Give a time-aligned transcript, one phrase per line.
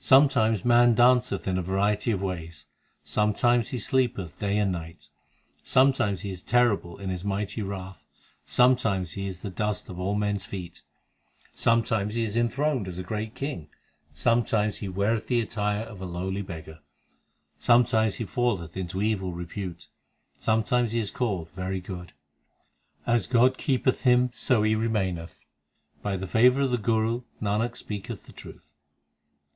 [0.00, 2.66] 6 Sometimes man danceth in a variety of ways,
[3.04, 5.10] Sometimes he sleepeth day and night,
[5.62, 8.04] Sometimes he is terrible in his mighty wrath,
[8.44, 10.82] Sometimes he is the dust of all men s feet,
[11.54, 13.68] Sometimes he is enthroned as a great king,
[14.12, 16.80] Sometimes he weareth the attire of a lowly beggar,
[17.56, 19.86] Sometimes he falleth into evil repute,
[20.44, 22.12] HYMNS OF GURU ARJAN 233 Sometimes he is called very good;
[23.06, 25.44] As God keepeth him so he remaineth
[26.02, 28.66] By the favour of the Guru, Nanak speaketh the truth.